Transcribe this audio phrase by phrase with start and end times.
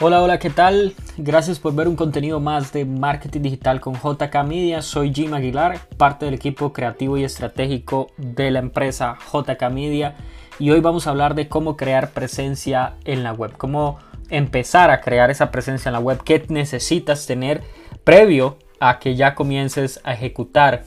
[0.00, 0.92] Hola, hola, ¿qué tal?
[1.16, 4.82] Gracias por ver un contenido más de marketing digital con JK Media.
[4.82, 10.16] Soy Jim Aguilar, parte del equipo creativo y estratégico de la empresa JK Media.
[10.58, 15.00] Y hoy vamos a hablar de cómo crear presencia en la web, cómo empezar a
[15.00, 17.62] crear esa presencia en la web, qué necesitas tener
[18.02, 20.82] previo a que ya comiences a ejecutar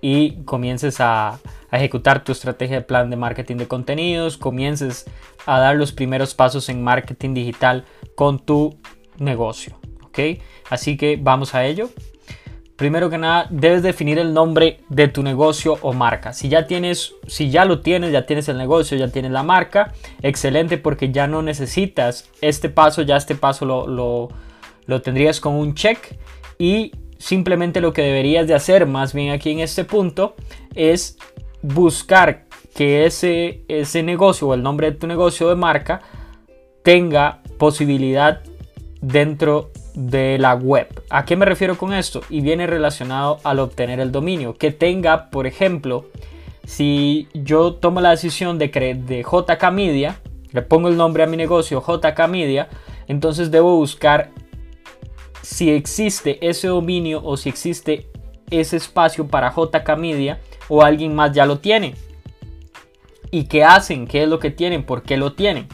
[0.00, 1.40] y comiences a,
[1.72, 5.06] ejecutar tu estrategia de plan de marketing de contenidos, comiences
[5.44, 7.84] a dar los primeros pasos en marketing digital
[8.14, 8.78] con tu
[9.18, 9.78] negocio.
[10.04, 10.18] ¿Ok?
[10.70, 11.90] Así que vamos a ello.
[12.76, 16.32] Primero que nada, debes definir el nombre de tu negocio o marca.
[16.32, 19.92] Si ya tienes, si ya lo tienes, ya tienes el negocio, ya tienes la marca,
[20.22, 23.86] excelente porque ya no necesitas este paso, ya este paso lo,
[24.86, 26.16] lo, tendrías con un check
[26.58, 30.34] y simplemente lo que deberías de hacer más bien aquí en este punto
[30.74, 31.16] es
[31.62, 36.02] buscar que ese, ese negocio o el nombre de tu negocio de marca
[36.82, 38.40] tenga posibilidad
[39.00, 40.88] dentro de la web.
[41.10, 42.22] ¿A qué me refiero con esto?
[42.28, 44.54] Y viene relacionado al obtener el dominio.
[44.54, 46.06] Que tenga, por ejemplo,
[46.66, 50.20] si yo tomo la decisión de, de JK Media,
[50.52, 52.68] le pongo el nombre a mi negocio JK Media,
[53.06, 54.30] entonces debo buscar
[55.42, 58.08] si existe ese dominio o si existe
[58.50, 61.94] ese espacio para JK Media o alguien más ya lo tiene.
[63.30, 64.06] ¿Y qué hacen?
[64.06, 64.84] ¿Qué es lo que tienen?
[64.84, 65.68] ¿Por qué lo tienen?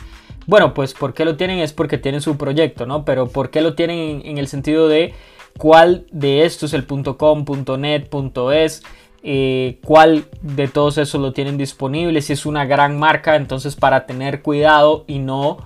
[0.51, 1.61] Bueno, pues ¿por qué lo tienen?
[1.61, 3.05] Es porque tienen su proyecto, ¿no?
[3.05, 5.15] Pero ¿por qué lo tienen en, el sentido de
[5.57, 7.45] cuál de estos, el .com,
[7.79, 8.09] .net,
[8.53, 8.83] .es,
[9.23, 12.21] eh, cuál de todos esos lo tienen disponible?
[12.21, 15.59] Si es una gran marca, entonces para tener cuidado y no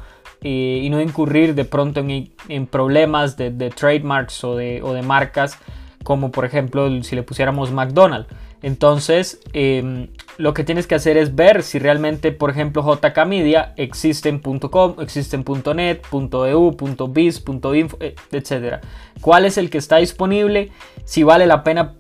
[0.42, 5.58] eh, y no incurrir de pronto en, problemas de, trademarks o de, marcas
[6.02, 8.28] como por ejemplo si le pusiéramos McDonald's.
[8.60, 13.72] Entonces em, lo que tienes que hacer es ver si realmente por ejemplo JK Media
[13.76, 15.44] existe en .com, existe en
[15.76, 16.76] .net, .eu,
[17.08, 18.84] .biz, .info, eh, etc.
[19.20, 20.70] ¿Cuál es el que está disponible?
[21.04, 21.94] Si vale la pena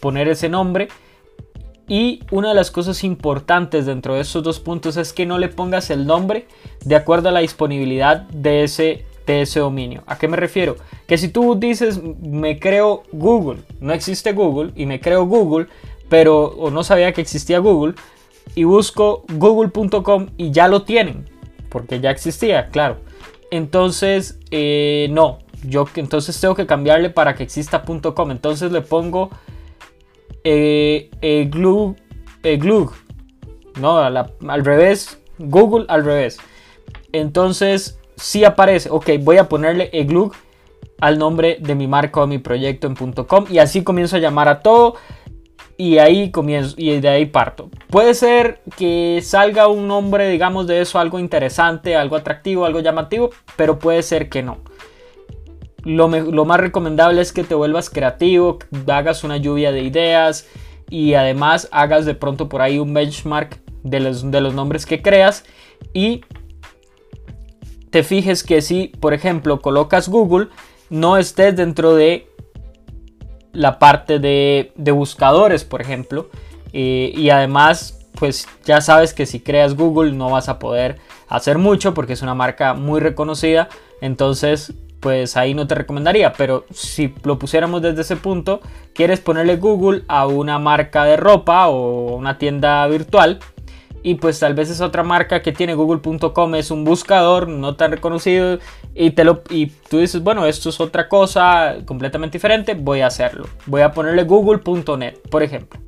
[0.00, 0.88] poner ese nombre
[1.90, 5.48] y una de las cosas importantes dentro de estos dos puntos es que no le
[5.48, 6.46] pongas el nombre
[6.84, 10.04] de acuerdo a la disponibilidad de ese, de ese dominio.
[10.06, 10.76] ¿A qué me refiero?
[11.08, 15.66] Que si tú dices, me creo Google, no existe Google y me creo Google,
[16.10, 17.94] pero no sabía que existía Google
[18.54, 21.30] y busco google.com y ya lo tienen,
[21.70, 22.98] porque ya existía, claro.
[23.50, 28.30] Entonces, eh, no, yo entonces tengo que cambiarle para que exista .com.
[28.30, 29.30] Entonces le pongo
[30.44, 31.96] eh, eh, glug,
[32.42, 32.92] eh, glug,
[33.80, 36.38] no, al revés, Google al revés.
[37.12, 40.34] Entonces, si aparece, ok, voy a ponerle glug
[41.00, 44.48] al nombre de mi marca o mi proyecto en .com y así comienzo a llamar
[44.48, 44.96] a todo
[45.80, 47.70] y ahí comienzo y de ahí parto.
[47.88, 53.30] Puede ser que salga un nombre, digamos, de eso algo interesante, algo atractivo, algo llamativo,
[53.56, 54.58] pero puede ser que no.
[55.84, 56.06] Lo,
[56.44, 58.58] más recomendable es que te vuelvas creativo,
[58.88, 60.46] hagas una lluvia de ideas
[60.90, 65.00] y además hagas de pronto por ahí un benchmark de los, de los nombres que
[65.00, 65.44] creas
[65.94, 66.20] y
[67.88, 70.48] te fijes que si, por ejemplo, colocas Google,
[70.90, 72.28] no estés dentro de
[73.52, 76.28] la parte de, buscadores, por ejemplo.
[76.72, 81.58] Eh, y además, pues ya sabes que si creas Google no vas a poder hacer
[81.58, 83.68] mucho porque es una marca muy reconocida.
[84.00, 86.32] Entonces, pues ahí no te recomendaría.
[86.34, 88.60] Pero si lo pusiéramos desde ese punto,
[88.94, 93.40] quieres ponerle Google a una marca de ropa o una tienda virtual.
[94.02, 97.90] Y pues tal vez es otra marca que tiene google.com, es un buscador no tan
[97.90, 98.58] reconocido
[98.94, 103.08] y, te lo, y tú dices, bueno, esto es otra cosa completamente diferente, voy a
[103.08, 103.46] hacerlo.
[103.66, 105.80] Voy a ponerle google.net, por ejemplo.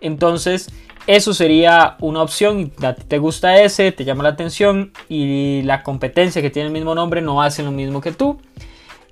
[0.00, 0.68] Entonces,
[1.06, 2.72] eso sería una opción.
[2.82, 6.72] A ti te gusta ese, te llama la atención y la competencia que tiene el
[6.72, 8.40] mismo nombre no hace lo mismo que tú.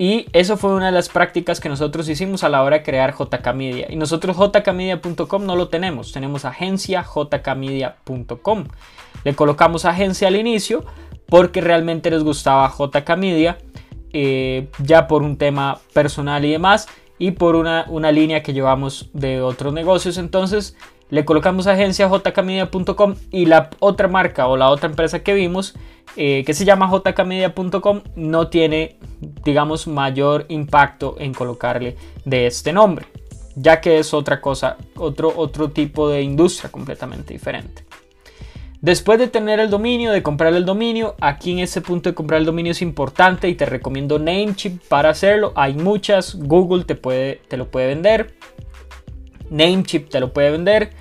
[0.00, 3.14] Y eso fue una de las prácticas que nosotros hicimos a la hora de crear
[3.14, 3.86] JK Media.
[3.90, 8.64] Y nosotros jkmedia.com no lo tenemos, tenemos agencia jkmedia.com.
[9.24, 10.86] Le colocamos agencia al inicio
[11.26, 13.58] porque realmente les gustaba JK Media,
[14.14, 16.88] eh, ya por un tema personal y demás,
[17.18, 20.16] y por una, una línea que llevamos de otros negocios.
[20.16, 20.78] Entonces
[21.10, 25.74] le colocamos agencia jkmedia.com y la otra marca o la otra empresa que vimos
[26.16, 28.98] eh, que se llama jkmedia.com no tiene
[29.44, 33.06] digamos mayor impacto en colocarle de este nombre
[33.56, 37.84] ya que es otra cosa otro otro tipo de industria completamente diferente
[38.82, 42.40] Después de tener el dominio, de comprar el dominio, aquí en ese punto de comprar
[42.40, 45.52] el dominio es importante y te recomiendo Namecheap para hacerlo.
[45.54, 48.34] Hay muchas, Google te, puede, te lo puede vender,
[49.50, 50.92] Namecheap te lo puede vender.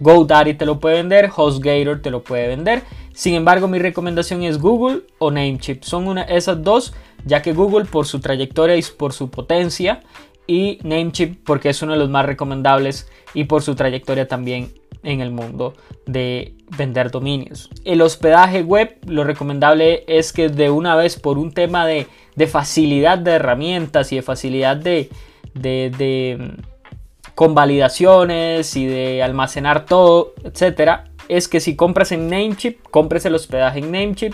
[0.00, 2.82] GoDaddy te lo puede vender, HostGator te lo puede vender.
[3.18, 5.82] Sin embargo, mi recomendación es Google o Namecheap.
[5.82, 6.94] Son una, esas dos,
[7.24, 10.02] ya que Google por su trayectoria y por su potencia
[10.46, 14.72] y Namecheap porque es uno de los más recomendables y por su trayectoria también
[15.02, 15.74] en el mundo
[16.06, 17.70] de vender dominios.
[17.84, 22.06] El hospedaje web, lo recomendable es que de una vez por un tema de,
[22.46, 25.10] facilidad de herramientas y de facilidad de,
[25.54, 33.24] de, mm, convalidaciones y de almacenar todo, etcétera, es que si compras en Namecheap, compres
[33.26, 34.32] el hospedaje en Namecheap.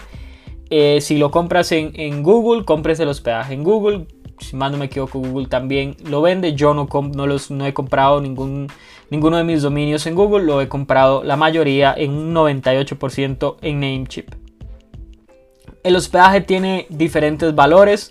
[0.70, 4.06] Eh, si lo compras en, Google, compres el hospedaje en Google
[4.38, 6.54] si más no me equivoco, Google también lo vende.
[6.54, 8.68] Yo no, no, los, no he comprado ningún,
[9.10, 13.80] ninguno de mis dominios en Google, lo he comprado la mayoría en un 98% en
[13.80, 14.34] Namecheap.
[15.82, 18.10] El hospedaje tiene diferentes valores,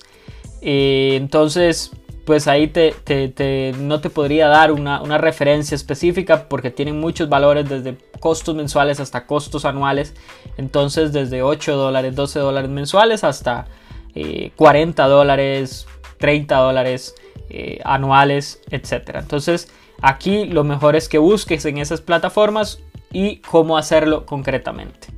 [0.62, 1.91] eh, entonces
[2.25, 7.98] pues ahí te, no te podría dar una, referencia específica porque tienen muchos valores desde
[8.20, 10.14] costos mensuales hasta costos anuales.
[10.58, 13.68] Entonces desde 8 dólares, 12 dólares mensuales hasta
[14.56, 15.88] 40 eh, dólares,
[16.18, 17.16] 30 dólares
[17.50, 19.16] eh, anuales, etc.
[19.16, 19.70] Entonces
[20.02, 22.80] aquí lo mejor es que busques en esas plataformas
[23.12, 25.10] y cómo hacerlo concretamente.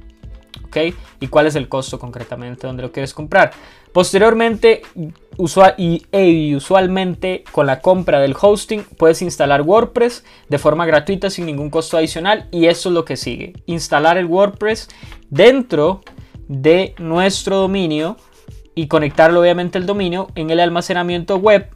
[0.65, 0.77] ¿Ok?
[1.19, 3.51] Y cuál es el costo concretamente donde lo quieres comprar.
[3.95, 4.81] Posteriormente,
[6.11, 11.69] e usualmente con la compra del hosting puedes instalar WordPress de forma gratuita sin ningún
[11.69, 13.53] costo adicional y eso es lo que sigue.
[13.67, 14.89] Instalar el WordPress
[15.29, 16.01] dentro
[16.49, 18.17] de nuestro dominio
[18.75, 21.69] y conectarlo obviamente el dominio en el almacenamiento web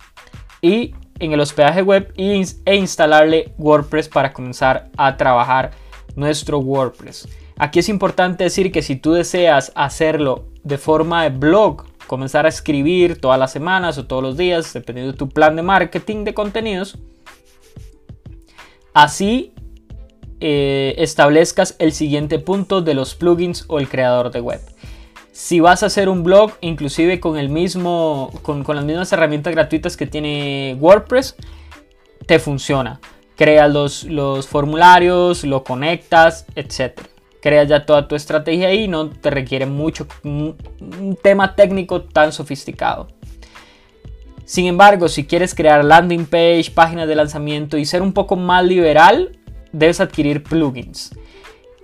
[0.61, 5.71] y en el hospedaje web e instalarle WordPress para comenzar a trabajar
[6.17, 7.29] nuestro WordPress.
[7.57, 12.49] Aquí es importante decir que si tú deseas hacerlo de forma de blog, comenzar a
[12.49, 16.33] escribir todas las semanas o todos los días, dependiendo de tu plan de marketing de
[16.33, 16.97] contenidos,
[18.95, 19.53] así
[20.39, 24.59] eh, establezcas el siguiente punto de los plugins o el creador de web.
[25.31, 29.95] Si vas a hacer un blog, inclusive con el mismo, con, las mismas herramientas gratuitas
[29.95, 31.35] que tiene WordPress,
[32.25, 32.99] te funciona.
[33.35, 37.01] Creas los, los formularios, lo conectas, etc.
[37.41, 40.55] Creas ya toda tu estrategia ahí, no te requiere mucho un
[41.21, 43.07] tema técnico tan sofisticado.
[44.49, 48.65] Sin embargo, si quieres crear landing page, páginas de lanzamiento y ser un poco más
[48.65, 49.37] liberal,
[49.71, 51.11] debes adquirir plugins.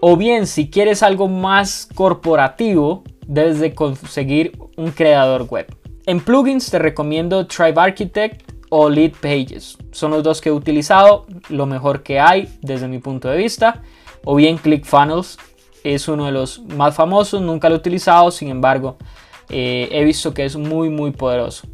[0.01, 5.67] O bien, si quieres algo más corporativo, debes de conseguir un creador web.
[6.07, 9.77] En plugins te recomiendo Tribe Architect o Lead Pages.
[9.91, 13.83] Son los dos que he utilizado, lo mejor que hay desde mi punto de vista.
[14.25, 15.37] O bien ClickFunnels
[15.83, 18.97] es uno de los más famosos, nunca lo he utilizado, sin embargo
[19.49, 21.67] eh, he visto que es muy muy poderoso.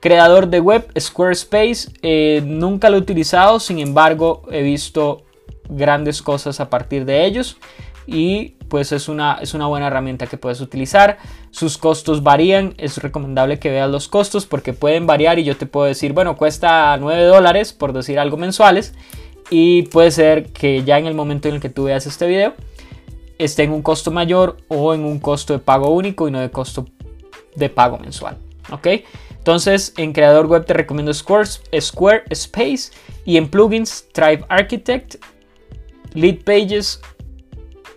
[0.00, 5.22] Creador de web Squarespace, eh, nunca lo he utilizado, sin embargo he visto
[5.68, 7.56] grandes cosas a partir de ellos
[8.04, 11.18] y pues es una, es una buena herramienta que puedes utilizar.
[11.50, 15.66] Sus costos varían, es recomendable que veas los costos porque pueden variar y yo te
[15.66, 18.94] puedo decir, bueno, cuesta 9 dólares por decir algo mensuales
[19.54, 22.54] y puede ser que ya en el momento en el que tú veas este video
[23.36, 26.50] esté en un costo mayor o en un costo de pago único y no de
[26.50, 26.86] costo
[27.54, 28.38] de pago mensual.
[28.70, 28.88] ¿Ok?
[29.36, 32.92] Entonces en creador web te recomiendo Squarespace
[33.26, 35.16] y en plugins Thrive Architect,
[36.14, 37.02] Lead Pages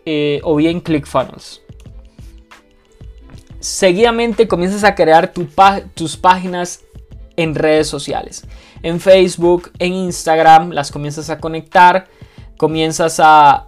[0.06, 1.62] eh, o bien ClickFunnels.
[3.62, 6.82] Seguidamente comienzas a crear tus páginas
[7.38, 8.46] en redes sociales.
[8.86, 12.06] En Facebook, en Instagram, las comienzas a conectar.
[12.56, 13.68] Comienzas a,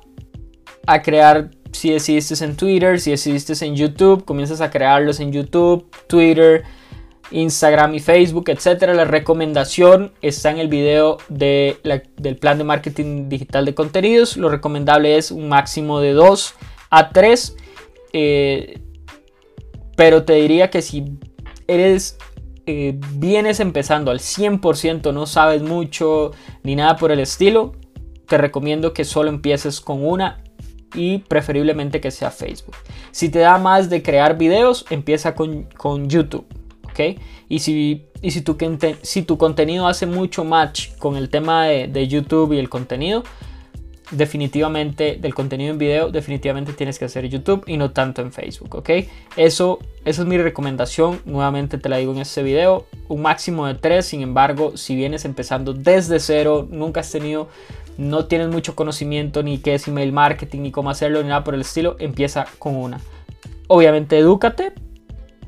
[0.86, 5.90] a crear, si decidiste en Twitter, si decidiste en YouTube, comienzas a crearlos en YouTube,
[6.06, 6.66] Twitter,
[7.32, 8.94] Instagram y Facebook, etcétera.
[8.94, 11.80] La recomendación está en el video de
[12.18, 14.38] del plan de marketing digital de contenidos.
[14.38, 16.54] Lo recomendable es un máximo de 2
[16.92, 17.58] a 3.
[18.14, 18.82] Eh,
[19.96, 21.18] pero te diría que si
[21.68, 22.20] eres
[22.68, 26.32] eh, vienes empezando al 100%, no sabes mucho
[26.64, 27.74] ni nada por el estilo,
[28.28, 30.44] te recomiendo que solo empieces con una
[30.94, 32.76] y preferiblemente que sea Facebook.
[33.12, 36.46] Si te da más de crear videos, empieza con, con YouTube.
[37.48, 38.58] Y si, y si, tu,
[39.02, 43.24] si tu contenido hace mucho match con el tema de, YouTube y el contenido,
[44.12, 48.76] definitivamente del contenido en video, definitivamente tienes que hacer YouTube y no tanto en Facebook,
[48.76, 48.90] ¿ok?
[49.36, 53.76] Eso, eso es mi recomendación, nuevamente te la digo en este video, un máximo de
[53.76, 57.50] 3, sin embargo, si vienes empezando desde cero, nunca has tenido,
[57.98, 61.56] no tienes mucho conocimiento ni qué es email marketing, ni cómo hacerlo, ni nada por
[61.56, 63.00] el estilo, empieza con una.
[63.68, 64.74] Obviamente edúcate,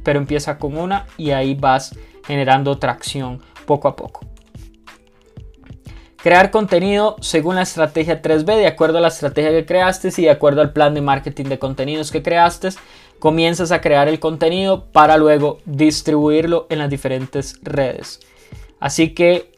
[0.04, 4.29] pero empieza con una y ahí vas generando tracción poco a poco.
[6.22, 10.30] Crear contenido según la estrategia 3B, de acuerdo a la estrategia que creaste y de
[10.30, 12.70] acuerdo al plan de marketing de contenidos que creaste,
[13.20, 18.20] comienzas a crear el contenido para luego distribuirlo en las diferentes redes.
[18.80, 19.52] Así que,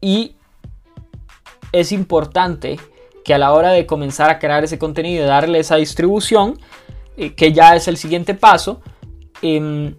[0.00, 0.36] y
[1.72, 2.78] es importante
[3.24, 6.58] que a la hora de comenzar a crear ese contenido y darle esa distribución,
[7.16, 8.80] eh, que ya es el siguiente paso,
[9.42, 9.96] em,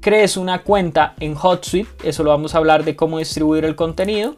[0.00, 4.36] crees una cuenta en HotSuite, eso lo vamos a hablar de cómo distribuir el contenido,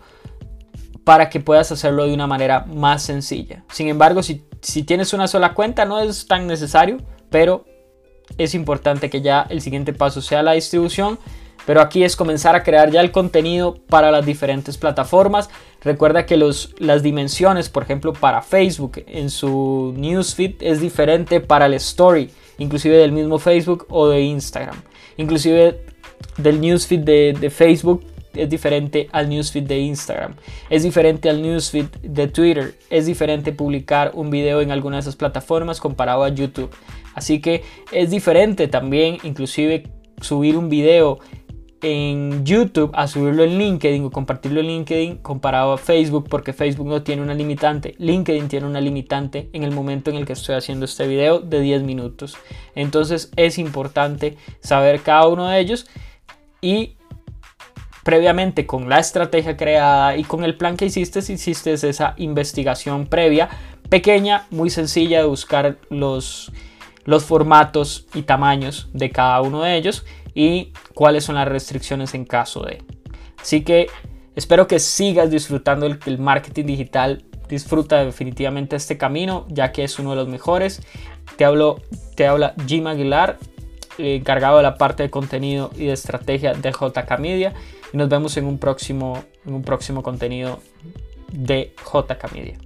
[1.04, 3.64] para que puedas hacerlo de una manera más sencilla.
[3.70, 6.98] Sin embargo, si, si tienes una sola cuenta no es tan necesario,
[7.30, 7.64] pero
[8.38, 11.18] es importante que ya el siguiente paso sea la distribución
[11.64, 15.48] pero aquí es comenzar a crear ya el contenido para las diferentes plataformas.
[15.82, 21.66] Recuerda que los, las dimensiones, por ejemplo, para Facebook en su newsfeed es diferente para
[21.66, 24.76] el story, inclusive del mismo Facebook o de Instagram.
[25.16, 25.84] Inclusive
[26.36, 28.04] del newsfeed de, de Facebook
[28.34, 30.36] es diferente al newsfeed de Instagram,
[30.70, 35.16] es diferente al newsfeed de Twitter, es diferente publicar un video en alguna de esas
[35.16, 36.70] plataformas comparado a YouTube.
[37.14, 39.84] Así que es diferente también inclusive
[40.20, 41.18] subir un video
[41.82, 46.86] en YouTube a subirlo en LinkedIn o compartirlo en LinkedIn comparado a Facebook porque Facebook
[46.86, 47.96] no tiene una limitante.
[47.98, 51.60] LinkedIn tiene una limitante en el momento en el que estoy haciendo este video de
[51.60, 52.36] 10 minutos.
[52.76, 55.86] Entonces es importante saber cada uno de ellos
[56.60, 56.96] y
[58.02, 63.48] previamente con la estrategia creada y con el plan que hiciste, hiciste esa investigación previa,
[63.88, 66.52] pequeña, muy sencilla de buscar los,
[67.04, 70.04] los formatos y tamaños de cada uno de ellos
[70.34, 72.82] y cuáles son las restricciones en caso de.
[73.40, 73.88] Así que
[74.36, 77.24] espero que sigas disfrutando el, marketing digital.
[77.48, 80.80] Disfruta definitivamente este camino, ya que es uno de los mejores.
[81.36, 81.82] Te, hablo,
[82.14, 83.38] te habla Jim Aguilar,
[83.98, 87.52] encargado de la parte de contenido y de estrategia de JK Media.
[87.92, 90.60] Y nos vemos en un próximo, en un próximo contenido
[91.30, 92.58] de JK Media.